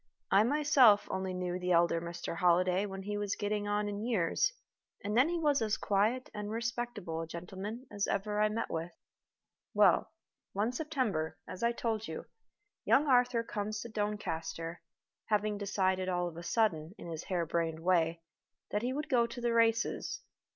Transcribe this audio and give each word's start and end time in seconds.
I 0.31 0.41
myself 0.41 1.07
only 1.11 1.31
knew 1.31 1.59
the 1.59 1.73
elder 1.73 2.01
Mr. 2.01 2.37
Holliday 2.37 2.87
when 2.87 3.03
he 3.03 3.17
was 3.19 3.35
getting 3.35 3.67
on 3.67 3.87
in 3.87 4.03
years, 4.03 4.51
and 5.03 5.15
then 5.15 5.29
he 5.29 5.37
was 5.37 5.61
as 5.61 5.77
quiet 5.77 6.27
and 6.33 6.47
as 6.47 6.53
respectable 6.53 7.21
a 7.21 7.27
gentleman 7.27 7.85
as 7.91 8.07
ever 8.07 8.41
I 8.41 8.49
met 8.49 8.71
with. 8.71 8.93
Well, 9.75 10.11
one 10.53 10.71
September, 10.71 11.37
as 11.47 11.61
I 11.61 11.71
told 11.71 12.07
you, 12.07 12.25
young 12.83 13.05
Arthur 13.05 13.43
comes 13.43 13.79
to 13.81 13.89
Doncaster, 13.89 14.81
having 15.25 15.59
decided 15.59 16.09
all 16.09 16.27
of 16.27 16.35
a 16.35 16.41
sudden, 16.41 16.95
in 16.97 17.05
his 17.05 17.25
hare 17.25 17.45
brained 17.45 17.81
way, 17.81 18.23
that 18.71 18.81
he 18.81 18.93
would 18.93 19.07
go 19.07 19.27
to 19.27 19.39
the 19.39 19.53
races. 19.53 20.21